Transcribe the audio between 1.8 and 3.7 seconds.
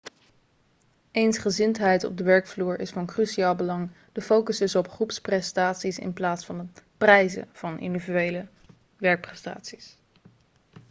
op de werkvloer is van cruciaal